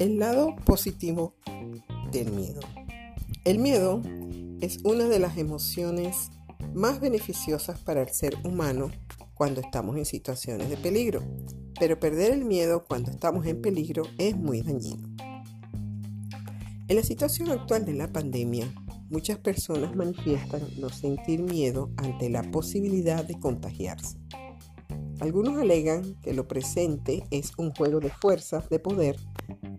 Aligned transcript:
El 0.00 0.18
lado 0.18 0.56
positivo 0.64 1.34
del 2.10 2.32
miedo. 2.32 2.60
El 3.44 3.58
miedo 3.58 4.00
es 4.62 4.78
una 4.82 5.04
de 5.04 5.18
las 5.18 5.36
emociones 5.36 6.30
más 6.72 7.00
beneficiosas 7.00 7.78
para 7.80 8.00
el 8.00 8.08
ser 8.08 8.34
humano 8.42 8.90
cuando 9.34 9.60
estamos 9.60 9.98
en 9.98 10.06
situaciones 10.06 10.70
de 10.70 10.78
peligro, 10.78 11.22
pero 11.78 12.00
perder 12.00 12.32
el 12.32 12.46
miedo 12.46 12.82
cuando 12.88 13.10
estamos 13.10 13.44
en 13.44 13.60
peligro 13.60 14.04
es 14.16 14.34
muy 14.34 14.62
dañino. 14.62 15.06
En 16.88 16.96
la 16.96 17.02
situación 17.02 17.50
actual 17.50 17.84
de 17.84 17.92
la 17.92 18.10
pandemia, 18.10 18.72
muchas 19.10 19.36
personas 19.36 19.94
manifiestan 19.94 20.62
no 20.78 20.88
sentir 20.88 21.42
miedo 21.42 21.90
ante 21.98 22.30
la 22.30 22.42
posibilidad 22.50 23.22
de 23.22 23.38
contagiarse. 23.38 24.16
Algunos 25.20 25.58
alegan 25.58 26.14
que 26.22 26.32
lo 26.32 26.48
presente 26.48 27.24
es 27.30 27.52
un 27.58 27.70
juego 27.72 28.00
de 28.00 28.10
fuerzas 28.10 28.68
de 28.70 28.78
poder 28.78 29.16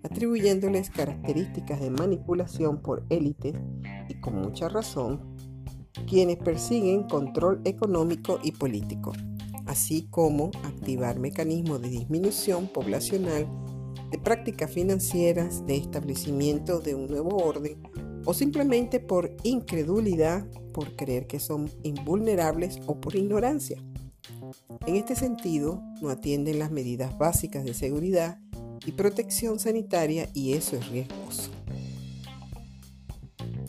atribuyéndoles 0.03 0.89
características 0.89 1.79
de 1.79 1.89
manipulación 1.89 2.81
por 2.81 3.05
élites 3.09 3.55
y 4.09 4.19
con 4.19 4.35
mucha 4.35 4.69
razón, 4.69 5.35
quienes 6.07 6.37
persiguen 6.37 7.03
control 7.03 7.61
económico 7.65 8.39
y 8.43 8.51
político, 8.51 9.13
así 9.65 10.07
como 10.09 10.51
activar 10.63 11.19
mecanismos 11.19 11.81
de 11.81 11.89
disminución 11.89 12.67
poblacional, 12.67 13.47
de 14.09 14.17
prácticas 14.17 14.71
financieras, 14.71 15.65
de 15.65 15.77
establecimiento 15.77 16.79
de 16.79 16.95
un 16.95 17.07
nuevo 17.07 17.37
orden 17.37 17.81
o 18.25 18.33
simplemente 18.33 18.99
por 18.99 19.35
incredulidad, 19.43 20.45
por 20.73 20.95
creer 20.95 21.25
que 21.25 21.39
son 21.39 21.69
invulnerables 21.83 22.79
o 22.85 22.99
por 22.99 23.15
ignorancia. 23.15 23.81
En 24.85 24.95
este 24.95 25.15
sentido, 25.15 25.81
no 26.01 26.09
atienden 26.09 26.59
las 26.59 26.71
medidas 26.71 27.17
básicas 27.17 27.63
de 27.63 27.73
seguridad 27.73 28.39
y 28.85 28.93
protección 28.93 29.59
sanitaria 29.59 30.29
y 30.33 30.53
eso 30.53 30.75
es 30.75 30.87
riesgoso. 30.89 31.51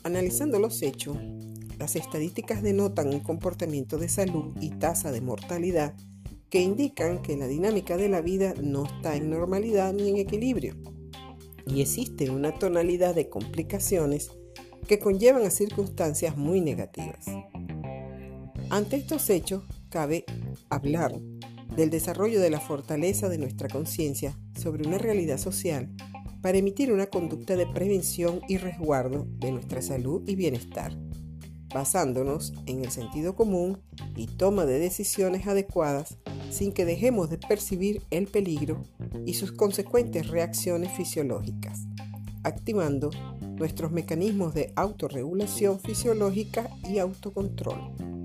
Analizando 0.04 0.58
los 0.58 0.82
hechos, 0.82 1.16
las 1.78 1.96
estadísticas 1.96 2.62
denotan 2.62 3.08
un 3.08 3.20
comportamiento 3.20 3.98
de 3.98 4.08
salud 4.08 4.54
y 4.60 4.70
tasa 4.70 5.12
de 5.12 5.20
mortalidad 5.20 5.94
que 6.50 6.60
indican 6.60 7.22
que 7.22 7.36
la 7.36 7.46
dinámica 7.46 7.96
de 7.96 8.08
la 8.08 8.20
vida 8.20 8.54
no 8.60 8.84
está 8.84 9.16
en 9.16 9.30
normalidad 9.30 9.92
ni 9.92 10.10
en 10.10 10.16
equilibrio 10.18 10.76
y 11.66 11.80
existe 11.80 12.30
una 12.30 12.52
tonalidad 12.52 13.14
de 13.14 13.28
complicaciones 13.28 14.30
que 14.86 14.98
conllevan 14.98 15.44
a 15.44 15.50
circunstancias 15.50 16.36
muy 16.36 16.60
negativas. 16.60 17.26
Ante 18.70 18.96
estos 18.96 19.28
hechos, 19.30 19.64
cabe 19.92 20.24
hablar 20.70 21.12
del 21.76 21.90
desarrollo 21.90 22.40
de 22.40 22.50
la 22.50 22.60
fortaleza 22.60 23.28
de 23.28 23.38
nuestra 23.38 23.68
conciencia 23.68 24.36
sobre 24.58 24.88
una 24.88 24.98
realidad 24.98 25.38
social 25.38 25.94
para 26.40 26.58
emitir 26.58 26.92
una 26.92 27.06
conducta 27.06 27.56
de 27.56 27.66
prevención 27.66 28.40
y 28.48 28.56
resguardo 28.56 29.26
de 29.38 29.52
nuestra 29.52 29.82
salud 29.82 30.22
y 30.26 30.34
bienestar, 30.34 30.96
basándonos 31.72 32.52
en 32.66 32.84
el 32.84 32.90
sentido 32.90 33.36
común 33.36 33.78
y 34.16 34.26
toma 34.26 34.64
de 34.64 34.78
decisiones 34.78 35.46
adecuadas 35.46 36.18
sin 36.50 36.72
que 36.72 36.84
dejemos 36.84 37.30
de 37.30 37.38
percibir 37.38 38.02
el 38.10 38.26
peligro 38.26 38.82
y 39.24 39.34
sus 39.34 39.52
consecuentes 39.52 40.28
reacciones 40.28 40.90
fisiológicas, 40.92 41.86
activando 42.42 43.10
nuestros 43.40 43.92
mecanismos 43.92 44.54
de 44.54 44.72
autorregulación 44.74 45.78
fisiológica 45.78 46.68
y 46.88 46.98
autocontrol. 46.98 48.21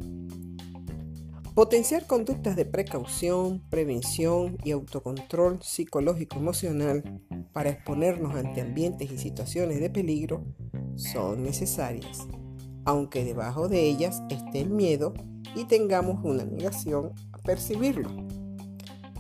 Potenciar 1.58 2.06
conductas 2.06 2.56
de 2.56 2.66
precaución, 2.66 3.64
prevención 3.72 4.60
y 4.64 4.70
autocontrol 4.70 5.58
psicológico-emocional 5.64 7.20
para 7.52 7.72
exponernos 7.72 8.36
ante 8.36 8.62
ambientes 8.62 9.12
y 9.12 9.18
situaciones 9.18 9.80
de 9.80 9.90
peligro 9.90 10.46
son 10.98 11.42
necesarias, 11.42 12.28
aunque 12.86 13.26
debajo 13.26 13.70
de 13.70 13.90
ellas 13.90 14.22
esté 14.30 14.62
el 14.62 14.70
miedo 14.70 15.16
y 15.56 15.66
tengamos 15.66 16.23
una 16.23 16.46
negación 16.46 17.14
a 17.32 17.40
percibirlo. 17.40 18.12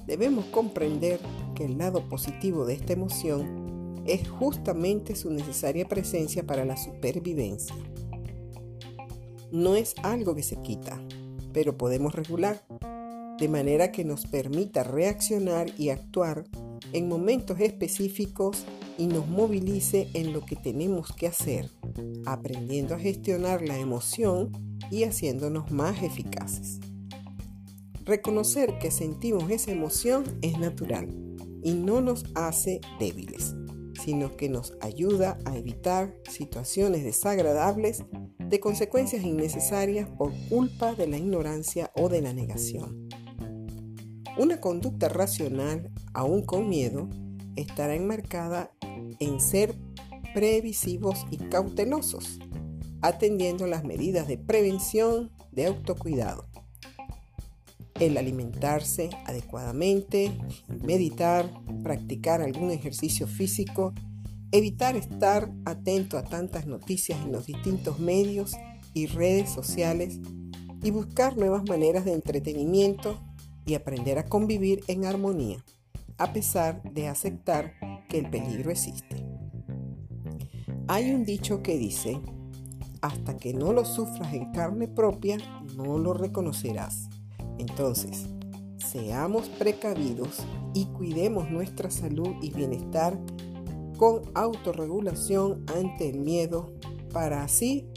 Debemos 0.05 0.45
comprender 0.45 1.19
que 1.55 1.65
el 1.65 1.79
lado 1.79 2.07
positivo 2.07 2.67
de 2.67 2.75
esta 2.75 2.93
emoción 2.93 4.03
es 4.05 4.29
justamente 4.29 5.15
su 5.15 5.31
necesaria 5.31 5.87
presencia 5.87 6.45
para 6.45 6.65
la 6.65 6.77
supervivencia. 6.77 7.75
No 9.51 9.75
es 9.75 9.95
algo 10.03 10.35
que 10.35 10.43
se 10.43 10.61
quita, 10.61 11.01
pero 11.57 11.75
podemos 11.75 12.13
regular, 12.13 12.63
de 13.39 13.49
manera 13.49 13.91
que 13.91 14.05
nos 14.05 14.27
permita 14.27 14.83
reaccionar 14.83 15.65
y 15.75 15.89
actuar 15.89 16.43
en 16.93 17.07
momentos 17.07 17.59
específicos 17.59 18.63
y 18.99 19.07
nos 19.07 19.27
movilice 19.27 20.07
en 20.13 20.33
lo 20.33 20.45
que 20.45 20.55
tenemos 20.55 21.11
que 21.15 21.25
hacer, 21.25 21.71
aprendiendo 22.27 22.93
a 22.93 22.99
gestionar 22.99 23.63
la 23.63 23.79
emoción 23.79 24.51
y 24.91 25.03
haciéndonos 25.03 25.71
más 25.71 26.03
eficaces. 26.03 26.79
Reconocer 28.05 28.77
que 28.77 28.91
sentimos 28.91 29.49
esa 29.49 29.71
emoción 29.71 30.25
es 30.43 30.59
natural 30.59 31.07
y 31.63 31.73
no 31.73 32.01
nos 32.01 32.25
hace 32.35 32.81
débiles, 32.99 33.55
sino 34.07 34.37
que 34.37 34.47
nos 34.47 34.73
ayuda 34.79 35.37
a 35.43 35.57
evitar 35.57 36.15
situaciones 36.31 37.03
desagradables 37.03 38.05
de 38.39 38.61
consecuencias 38.61 39.25
innecesarias 39.25 40.07
por 40.07 40.31
culpa 40.47 40.95
de 40.95 41.07
la 41.07 41.17
ignorancia 41.17 41.91
o 41.93 42.07
de 42.07 42.21
la 42.21 42.31
negación. 42.31 43.09
Una 44.37 44.61
conducta 44.61 45.09
racional, 45.09 45.91
aún 46.13 46.45
con 46.45 46.69
miedo, 46.69 47.09
estará 47.57 47.95
enmarcada 47.95 48.71
en 49.19 49.41
ser 49.41 49.75
previsivos 50.33 51.25
y 51.29 51.39
cautelosos, 51.49 52.39
atendiendo 53.01 53.67
las 53.67 53.83
medidas 53.83 54.25
de 54.29 54.37
prevención 54.37 55.33
de 55.51 55.65
autocuidado. 55.65 56.47
El 57.99 58.17
alimentarse 58.17 59.09
adecuadamente, 59.25 60.31
meditar, 60.83 61.51
practicar 61.83 62.41
algún 62.41 62.71
ejercicio 62.71 63.27
físico 63.27 63.93
Evitar 64.53 64.95
estar 64.95 65.51
atento 65.65 66.17
a 66.17 66.23
tantas 66.23 66.67
noticias 66.67 67.19
en 67.21 67.33
los 67.33 67.47
distintos 67.47 67.99
medios 67.99 68.55
y 68.93 69.07
redes 69.07 69.49
sociales 69.49 70.21
y 70.81 70.91
buscar 70.91 71.35
nuevas 71.35 71.67
maneras 71.67 72.05
de 72.05 72.13
entretenimiento 72.13 73.19
y 73.65 73.73
aprender 73.73 74.17
a 74.17 74.25
convivir 74.25 74.85
en 74.87 75.03
armonía, 75.03 75.65
a 76.17 76.31
pesar 76.31 76.81
de 76.93 77.09
aceptar 77.09 77.73
que 78.07 78.19
el 78.19 78.29
peligro 78.29 78.71
existe. 78.71 79.25
Hay 80.87 81.11
un 81.11 81.25
dicho 81.25 81.61
que 81.61 81.77
dice, 81.77 82.21
hasta 83.01 83.35
que 83.35 83.53
no 83.53 83.73
lo 83.73 83.83
sufras 83.83 84.33
en 84.33 84.53
carne 84.53 84.87
propia, 84.87 85.37
no 85.75 85.97
lo 85.97 86.13
reconocerás. 86.13 87.09
Entonces, 87.57 88.25
seamos 88.77 89.49
precavidos 89.49 90.39
y 90.73 90.85
cuidemos 90.85 91.49
nuestra 91.49 91.89
salud 91.89 92.35
y 92.41 92.51
bienestar 92.51 93.19
con 93.97 94.21
autorregulación 94.35 95.65
ante 95.75 96.09
el 96.09 96.19
miedo 96.19 96.73
para 97.11 97.43
así 97.43 97.87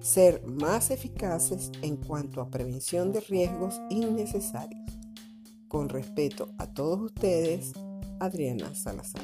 ser 0.00 0.44
más 0.46 0.90
eficaces 0.90 1.70
en 1.82 1.96
cuanto 1.96 2.40
a 2.40 2.50
prevención 2.50 3.12
de 3.12 3.20
riesgos 3.20 3.80
innecesarios. 3.90 4.82
Con 5.68 5.88
respeto 5.88 6.50
a 6.58 6.66
todos 6.66 7.00
ustedes, 7.00 7.72
Adriana 8.20 8.74
Salazar. 8.74 9.22